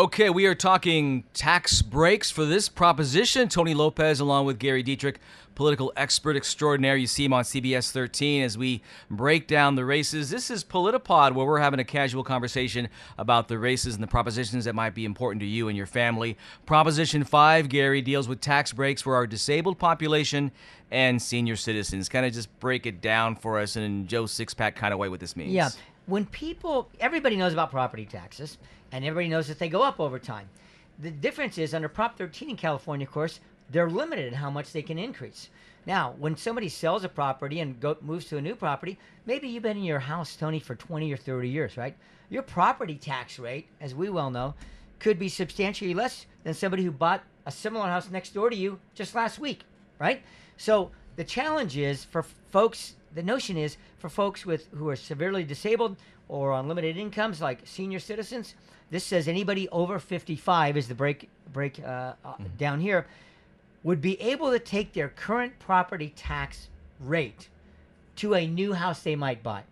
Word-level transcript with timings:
Okay, 0.00 0.30
we 0.30 0.46
are 0.46 0.54
talking 0.54 1.24
tax 1.34 1.82
breaks 1.82 2.30
for 2.30 2.46
this 2.46 2.70
proposition. 2.70 3.50
Tony 3.50 3.74
Lopez, 3.74 4.18
along 4.18 4.46
with 4.46 4.58
Gary 4.58 4.82
Dietrich, 4.82 5.20
political 5.54 5.92
expert 5.94 6.38
extraordinaire. 6.38 6.96
You 6.96 7.06
see 7.06 7.26
him 7.26 7.34
on 7.34 7.44
CBS 7.44 7.90
13 7.90 8.42
as 8.42 8.56
we 8.56 8.80
break 9.10 9.46
down 9.46 9.74
the 9.74 9.84
races. 9.84 10.30
This 10.30 10.50
is 10.50 10.64
Politipod, 10.64 11.34
where 11.34 11.44
we're 11.44 11.58
having 11.58 11.80
a 11.80 11.84
casual 11.84 12.24
conversation 12.24 12.88
about 13.18 13.48
the 13.48 13.58
races 13.58 13.92
and 13.92 14.02
the 14.02 14.08
propositions 14.08 14.64
that 14.64 14.74
might 14.74 14.94
be 14.94 15.04
important 15.04 15.40
to 15.40 15.46
you 15.46 15.68
and 15.68 15.76
your 15.76 15.84
family. 15.84 16.38
Proposition 16.64 17.22
5, 17.22 17.68
Gary, 17.68 18.00
deals 18.00 18.26
with 18.26 18.40
tax 18.40 18.72
breaks 18.72 19.02
for 19.02 19.14
our 19.14 19.26
disabled 19.26 19.78
population 19.78 20.50
and 20.90 21.20
senior 21.20 21.56
citizens. 21.56 22.08
Kind 22.08 22.24
of 22.24 22.32
just 22.32 22.58
break 22.58 22.86
it 22.86 23.02
down 23.02 23.36
for 23.36 23.58
us 23.58 23.76
in 23.76 24.06
Joe 24.06 24.24
Sixpack 24.24 24.76
kind 24.76 24.94
of 24.94 24.98
way 24.98 25.10
what 25.10 25.20
this 25.20 25.36
means. 25.36 25.52
Yeah. 25.52 25.68
When 26.10 26.26
people, 26.26 26.90
everybody 26.98 27.36
knows 27.36 27.52
about 27.52 27.70
property 27.70 28.04
taxes, 28.04 28.58
and 28.90 29.04
everybody 29.04 29.28
knows 29.28 29.46
that 29.46 29.60
they 29.60 29.68
go 29.68 29.82
up 29.82 30.00
over 30.00 30.18
time. 30.18 30.48
The 30.98 31.12
difference 31.12 31.56
is 31.56 31.72
under 31.72 31.88
Prop 31.88 32.18
13 32.18 32.50
in 32.50 32.56
California, 32.56 33.06
of 33.06 33.12
course, 33.12 33.38
they're 33.70 33.88
limited 33.88 34.26
in 34.26 34.34
how 34.34 34.50
much 34.50 34.72
they 34.72 34.82
can 34.82 34.98
increase. 34.98 35.50
Now, 35.86 36.16
when 36.18 36.36
somebody 36.36 36.68
sells 36.68 37.04
a 37.04 37.08
property 37.08 37.60
and 37.60 37.78
go, 37.78 37.96
moves 38.00 38.24
to 38.26 38.38
a 38.38 38.42
new 38.42 38.56
property, 38.56 38.98
maybe 39.24 39.46
you've 39.46 39.62
been 39.62 39.76
in 39.76 39.84
your 39.84 40.00
house, 40.00 40.34
Tony, 40.34 40.58
for 40.58 40.74
20 40.74 41.12
or 41.12 41.16
30 41.16 41.48
years, 41.48 41.76
right? 41.76 41.96
Your 42.28 42.42
property 42.42 42.96
tax 42.96 43.38
rate, 43.38 43.68
as 43.80 43.94
we 43.94 44.10
well 44.10 44.32
know, 44.32 44.54
could 44.98 45.16
be 45.16 45.28
substantially 45.28 45.94
less 45.94 46.26
than 46.42 46.54
somebody 46.54 46.82
who 46.82 46.90
bought 46.90 47.22
a 47.46 47.52
similar 47.52 47.86
house 47.86 48.10
next 48.10 48.34
door 48.34 48.50
to 48.50 48.56
you 48.56 48.80
just 48.96 49.14
last 49.14 49.38
week, 49.38 49.62
right? 50.00 50.22
So 50.56 50.90
the 51.14 51.22
challenge 51.22 51.76
is 51.76 52.02
for 52.04 52.24
folks 52.50 52.96
the 53.14 53.22
notion 53.22 53.56
is 53.56 53.76
for 53.98 54.08
folks 54.08 54.46
with 54.46 54.68
who 54.72 54.88
are 54.88 54.96
severely 54.96 55.44
disabled 55.44 55.96
or 56.28 56.52
on 56.52 56.68
limited 56.68 56.96
incomes, 56.96 57.40
like 57.40 57.60
senior 57.64 57.98
citizens. 57.98 58.54
This 58.90 59.04
says 59.04 59.28
anybody 59.28 59.68
over 59.70 59.98
55 59.98 60.76
is 60.76 60.88
the 60.88 60.94
break 60.94 61.28
break 61.52 61.80
uh, 61.80 61.86
uh, 61.86 62.14
mm-hmm. 62.24 62.44
down 62.58 62.80
here 62.80 63.06
would 63.82 64.00
be 64.00 64.20
able 64.20 64.50
to 64.50 64.58
take 64.58 64.92
their 64.92 65.08
current 65.08 65.58
property 65.58 66.12
tax 66.14 66.68
rate 67.00 67.48
to 68.16 68.34
a 68.34 68.46
new 68.46 68.74
house 68.74 69.02
they 69.02 69.16
might 69.16 69.42
buy 69.42 69.62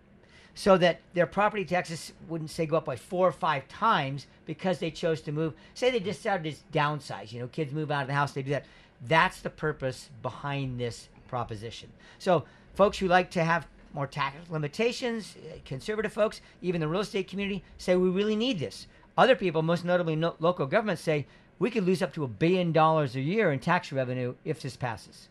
so 0.54 0.76
that 0.76 1.00
their 1.14 1.26
property 1.26 1.64
taxes 1.64 2.12
wouldn't 2.28 2.50
say 2.50 2.66
go 2.66 2.78
up 2.78 2.84
by 2.84 2.96
four 2.96 3.28
or 3.28 3.32
five 3.32 3.68
times 3.68 4.26
because 4.46 4.78
they 4.78 4.90
chose 4.90 5.20
to 5.20 5.30
move 5.30 5.52
say 5.74 5.90
they 5.90 6.00
decided 6.00 6.56
to 6.56 6.78
downsize 6.78 7.32
you 7.32 7.40
know 7.40 7.46
kids 7.48 7.72
move 7.72 7.90
out 7.90 8.02
of 8.02 8.08
the 8.08 8.14
house 8.14 8.32
they 8.32 8.42
do 8.42 8.50
that 8.50 8.64
that's 9.06 9.40
the 9.40 9.50
purpose 9.50 10.08
behind 10.22 10.80
this 10.80 11.08
proposition 11.28 11.88
so 12.18 12.44
Folks 12.78 12.98
who 12.98 13.08
like 13.08 13.28
to 13.32 13.42
have 13.42 13.66
more 13.92 14.06
tax 14.06 14.36
limitations, 14.50 15.34
uh, 15.36 15.56
conservative 15.64 16.12
folks, 16.12 16.40
even 16.62 16.80
the 16.80 16.86
real 16.86 17.00
estate 17.00 17.26
community 17.26 17.64
say 17.76 17.96
we 17.96 18.08
really 18.08 18.36
need 18.36 18.60
this. 18.60 18.86
Other 19.16 19.34
people, 19.34 19.62
most 19.62 19.84
notably 19.84 20.14
no- 20.14 20.36
local 20.38 20.64
governments, 20.64 21.02
say 21.02 21.26
we 21.58 21.72
could 21.72 21.84
lose 21.84 22.02
up 22.02 22.14
to 22.14 22.22
a 22.22 22.28
billion 22.28 22.70
dollars 22.70 23.16
a 23.16 23.20
year 23.20 23.50
in 23.50 23.58
tax 23.58 23.90
revenue 23.90 24.36
if 24.44 24.62
this 24.62 24.76
passes. 24.76 25.28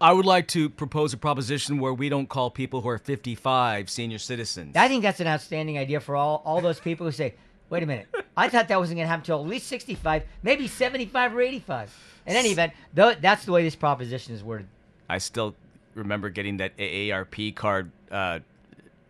I 0.00 0.14
would 0.14 0.24
like 0.24 0.48
to 0.48 0.70
propose 0.70 1.12
a 1.12 1.18
proposition 1.18 1.78
where 1.78 1.92
we 1.92 2.08
don't 2.08 2.26
call 2.26 2.48
people 2.50 2.80
who 2.80 2.88
are 2.88 2.96
55 2.96 3.90
senior 3.90 4.16
citizens. 4.16 4.74
I 4.74 4.88
think 4.88 5.02
that's 5.02 5.20
an 5.20 5.26
outstanding 5.26 5.76
idea 5.76 6.00
for 6.00 6.16
all, 6.16 6.40
all 6.46 6.62
those 6.62 6.80
people 6.80 7.04
who 7.04 7.12
say, 7.12 7.34
wait 7.68 7.82
a 7.82 7.86
minute, 7.86 8.06
I 8.34 8.48
thought 8.48 8.66
that 8.68 8.80
wasn't 8.80 8.96
going 8.96 9.04
to 9.04 9.08
happen 9.10 9.20
until 9.20 9.42
at 9.42 9.46
least 9.46 9.66
65, 9.66 10.22
maybe 10.42 10.66
75 10.66 11.36
or 11.36 11.42
85. 11.42 12.22
In 12.24 12.34
any 12.34 12.48
event, 12.48 12.72
th- 12.96 13.18
that's 13.20 13.44
the 13.44 13.52
way 13.52 13.62
this 13.62 13.76
proposition 13.76 14.34
is 14.34 14.42
worded. 14.42 14.68
I 15.10 15.18
still 15.18 15.54
remember 15.98 16.30
getting 16.30 16.58
that 16.58 16.76
AARP 16.78 17.54
card 17.54 17.90
uh, 18.10 18.40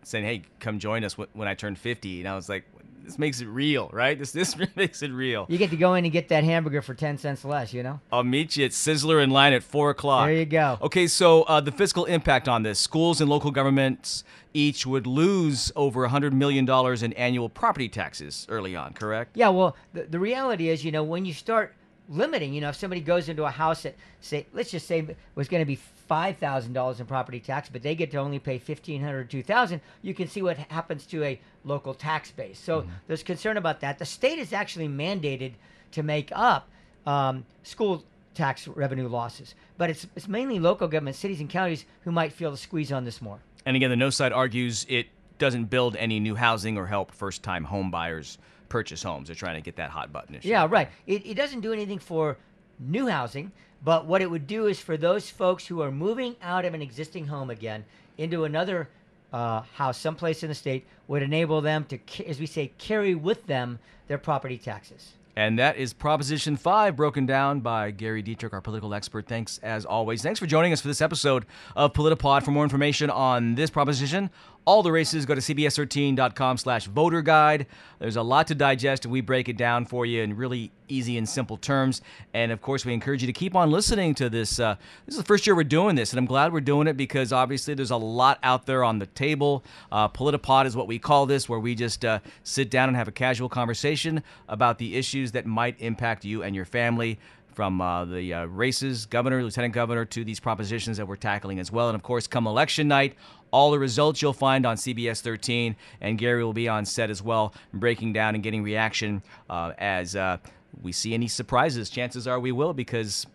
saying, 0.03 0.25
"Hey, 0.25 0.41
come 0.59 0.79
join 0.79 1.03
us 1.03 1.13
when 1.13 1.47
I 1.47 1.53
turn 1.53 1.75
50," 1.75 2.19
and 2.19 2.27
I 2.27 2.35
was 2.35 2.49
like, 2.49 2.65
"This 3.03 3.17
makes 3.17 3.41
it 3.41 3.47
real, 3.47 3.89
right? 3.93 4.17
This 4.17 4.31
this 4.31 4.55
makes 4.75 5.01
it 5.01 5.11
real." 5.11 5.45
You 5.49 5.57
get 5.57 5.69
to 5.69 5.77
go 5.77 5.93
in 5.93 6.05
and 6.05 6.11
get 6.11 6.29
that 6.29 6.43
hamburger 6.43 6.81
for 6.81 6.93
ten 6.93 7.17
cents 7.17 7.45
less, 7.45 7.73
you 7.73 7.83
know. 7.83 7.99
I'll 8.11 8.23
meet 8.23 8.57
you 8.57 8.65
at 8.65 8.71
Sizzler 8.71 9.23
in 9.23 9.29
line 9.29 9.53
at 9.53 9.63
four 9.63 9.89
o'clock. 9.89 10.27
There 10.27 10.35
you 10.35 10.45
go. 10.45 10.77
Okay, 10.81 11.07
so 11.07 11.43
uh, 11.43 11.61
the 11.61 11.71
fiscal 11.71 12.05
impact 12.05 12.47
on 12.47 12.63
this: 12.63 12.79
schools 12.79 13.21
and 13.21 13.29
local 13.29 13.51
governments 13.51 14.23
each 14.53 14.85
would 14.85 15.05
lose 15.05 15.71
over 15.75 16.07
$100 16.07 16.33
million 16.33 16.67
in 17.03 17.13
annual 17.13 17.49
property 17.49 17.87
taxes 17.87 18.47
early 18.49 18.75
on, 18.75 18.93
correct? 18.93 19.37
Yeah, 19.37 19.49
well, 19.49 19.75
the, 19.93 20.03
the 20.03 20.19
reality 20.19 20.69
is, 20.69 20.83
you 20.83 20.91
know, 20.91 21.03
when 21.03 21.23
you 21.23 21.33
start 21.33 21.75
limiting. 22.09 22.53
You 22.53 22.61
know, 22.61 22.69
if 22.69 22.75
somebody 22.75 23.01
goes 23.01 23.29
into 23.29 23.45
a 23.45 23.51
house 23.51 23.83
that 23.83 23.95
say, 24.19 24.45
let's 24.51 24.71
just 24.71 24.87
say 24.87 25.15
was 25.35 25.47
going 25.47 25.61
to 25.61 25.65
be 25.65 25.75
five 25.75 26.37
thousand 26.37 26.73
dollars 26.73 26.99
in 26.99 27.05
property 27.05 27.39
tax, 27.39 27.69
but 27.69 27.83
they 27.83 27.95
get 27.95 28.11
to 28.11 28.17
only 28.17 28.39
pay 28.39 28.57
fifteen 28.57 29.01
hundred, 29.01 29.29
two 29.29 29.43
thousand, 29.43 29.81
you 30.01 30.13
can 30.13 30.27
see 30.27 30.41
what 30.41 30.57
happens 30.57 31.05
to 31.05 31.23
a 31.23 31.39
local 31.63 31.93
tax 31.93 32.31
base. 32.31 32.59
So 32.59 32.81
mm-hmm. 32.81 32.89
there's 33.07 33.23
concern 33.23 33.57
about 33.57 33.79
that. 33.81 33.99
The 33.99 34.05
state 34.05 34.39
is 34.39 34.51
actually 34.53 34.87
mandated 34.87 35.53
to 35.91 36.03
make 36.03 36.31
up 36.33 36.67
um, 37.05 37.45
school 37.63 38.03
tax 38.33 38.67
revenue 38.67 39.07
losses, 39.07 39.55
but 39.77 39.89
it's 39.89 40.07
it's 40.15 40.27
mainly 40.27 40.59
local 40.59 40.87
government, 40.87 41.15
cities 41.15 41.39
and 41.39 41.49
counties 41.49 41.85
who 42.01 42.11
might 42.11 42.33
feel 42.33 42.51
the 42.51 42.57
squeeze 42.57 42.91
on 42.91 43.05
this 43.05 43.21
more. 43.21 43.39
And 43.65 43.75
again, 43.75 43.89
the 43.89 43.95
no 43.95 44.09
side 44.09 44.31
argues 44.33 44.85
it 44.89 45.07
doesn't 45.37 45.65
build 45.65 45.95
any 45.95 46.19
new 46.19 46.35
housing 46.35 46.77
or 46.77 46.85
help 46.85 47.11
first 47.11 47.43
time 47.43 47.63
home 47.63 47.91
buyers 47.91 48.37
purchase 48.69 49.03
homes. 49.03 49.27
They're 49.27 49.35
trying 49.35 49.55
to 49.55 49.61
get 49.61 49.75
that 49.75 49.89
hot 49.89 50.13
button 50.13 50.35
issue. 50.35 50.47
Yeah, 50.47 50.67
right. 50.69 50.89
It, 51.07 51.25
it 51.25 51.33
doesn't 51.33 51.61
do 51.61 51.73
anything 51.73 51.99
for 51.99 52.37
new 52.79 53.07
housing, 53.07 53.51
but 53.83 54.05
what 54.05 54.21
it 54.21 54.29
would 54.29 54.47
do 54.47 54.67
is 54.67 54.79
for 54.79 54.95
those 54.95 55.29
folks 55.29 55.65
who 55.65 55.81
are 55.81 55.91
moving 55.91 56.35
out 56.41 56.65
of 56.65 56.73
an 56.73 56.81
existing 56.81 57.27
home 57.27 57.49
again 57.49 57.83
into 58.17 58.45
another 58.45 58.89
uh, 59.33 59.61
house 59.73 59.97
someplace 59.97 60.43
in 60.43 60.49
the 60.49 60.55
state 60.55 60.85
would 61.07 61.21
enable 61.21 61.61
them 61.61 61.85
to, 61.85 61.99
as 62.25 62.39
we 62.39 62.45
say, 62.45 62.71
carry 62.77 63.15
with 63.15 63.45
them 63.47 63.79
their 64.07 64.17
property 64.17 64.57
taxes. 64.57 65.13
And 65.39 65.57
that 65.57 65.77
is 65.77 65.93
Proposition 65.93 66.57
5, 66.57 66.97
broken 66.97 67.25
down 67.25 67.61
by 67.61 67.91
Gary 67.91 68.21
Dietrich, 68.21 68.51
our 68.51 68.59
political 68.59 68.93
expert. 68.93 69.25
Thanks, 69.25 69.57
as 69.63 69.85
always. 69.85 70.21
Thanks 70.21 70.37
for 70.37 70.47
joining 70.47 70.73
us 70.73 70.81
for 70.81 70.89
this 70.89 70.99
episode 70.99 71.45
of 71.77 71.93
Politipod. 71.93 72.43
For 72.43 72.51
more 72.51 72.65
information 72.65 73.09
on 73.09 73.55
this 73.55 73.69
proposition, 73.69 74.31
all 74.65 74.83
the 74.83 74.91
races, 74.91 75.25
go 75.25 75.33
to 75.33 75.41
cbs13.com 75.41 76.57
slash 76.57 76.85
voter 76.85 77.21
guide. 77.21 77.65
There's 77.97 78.17
a 78.17 78.21
lot 78.21 78.47
to 78.47 78.55
digest, 78.55 79.05
and 79.05 79.11
we 79.11 79.21
break 79.21 79.49
it 79.49 79.57
down 79.57 79.85
for 79.85 80.05
you 80.05 80.21
in 80.21 80.35
really 80.35 80.71
easy 80.87 81.17
and 81.17 81.27
simple 81.27 81.57
terms. 81.57 82.01
And 82.33 82.51
of 82.51 82.61
course, 82.61 82.85
we 82.85 82.93
encourage 82.93 83.21
you 83.21 83.27
to 83.27 83.33
keep 83.33 83.55
on 83.55 83.71
listening 83.71 84.13
to 84.15 84.29
this. 84.29 84.59
Uh, 84.59 84.75
this 85.05 85.15
is 85.15 85.19
the 85.19 85.25
first 85.25 85.47
year 85.47 85.55
we're 85.55 85.63
doing 85.63 85.95
this, 85.95 86.11
and 86.11 86.19
I'm 86.19 86.25
glad 86.25 86.53
we're 86.53 86.61
doing 86.61 86.87
it 86.87 86.97
because 86.97 87.33
obviously 87.33 87.73
there's 87.73 87.91
a 87.91 87.97
lot 87.97 88.37
out 88.43 88.65
there 88.67 88.83
on 88.83 88.99
the 88.99 89.05
table. 89.07 89.63
Uh, 89.91 90.07
Politipod 90.07 90.65
is 90.65 90.75
what 90.75 90.87
we 90.87 90.99
call 90.99 91.25
this, 91.25 91.49
where 91.49 91.59
we 91.59 91.73
just 91.73 92.05
uh, 92.05 92.19
sit 92.43 92.69
down 92.69 92.89
and 92.89 92.97
have 92.97 93.07
a 93.07 93.11
casual 93.11 93.49
conversation 93.49 94.23
about 94.47 94.77
the 94.77 94.95
issues 94.95 95.28
that 95.33 95.45
might 95.45 95.79
impact 95.79 96.25
you 96.25 96.43
and 96.43 96.55
your 96.55 96.65
family 96.65 97.19
from 97.53 97.81
uh, 97.81 98.05
the 98.05 98.33
uh, 98.33 98.45
races, 98.45 99.05
governor, 99.05 99.43
lieutenant 99.43 99.73
governor, 99.73 100.05
to 100.05 100.23
these 100.23 100.39
propositions 100.39 100.97
that 100.97 101.07
we're 101.07 101.15
tackling 101.15 101.59
as 101.59 101.71
well. 101.71 101.89
And 101.89 101.95
of 101.95 102.03
course, 102.03 102.27
come 102.27 102.47
election 102.47 102.87
night, 102.87 103.15
all 103.51 103.71
the 103.71 103.79
results 103.79 104.21
you'll 104.21 104.33
find 104.33 104.65
on 104.65 104.77
CBS 104.77 105.21
13, 105.21 105.75
and 105.99 106.17
Gary 106.17 106.43
will 106.43 106.53
be 106.53 106.67
on 106.67 106.85
set 106.85 107.09
as 107.09 107.21
well, 107.21 107.53
breaking 107.73 108.13
down 108.13 108.35
and 108.35 108.43
getting 108.43 108.63
reaction 108.63 109.21
uh, 109.49 109.73
as 109.77 110.15
uh, 110.15 110.37
we 110.81 110.91
see 110.91 111.13
any 111.13 111.27
surprises. 111.27 111.89
Chances 111.89 112.27
are 112.27 112.39
we 112.39 112.51
will 112.51 112.73
because 112.73 113.25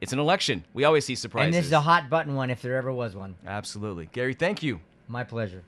it's 0.00 0.12
an 0.12 0.18
election. 0.18 0.64
We 0.74 0.84
always 0.84 1.06
see 1.06 1.14
surprises. 1.14 1.46
And 1.46 1.54
this 1.54 1.66
is 1.66 1.72
a 1.72 1.80
hot 1.80 2.10
button 2.10 2.34
one 2.34 2.50
if 2.50 2.60
there 2.60 2.76
ever 2.76 2.92
was 2.92 3.16
one. 3.16 3.36
Absolutely. 3.46 4.10
Gary, 4.12 4.34
thank 4.34 4.62
you. 4.62 4.80
My 5.08 5.24
pleasure. 5.24 5.62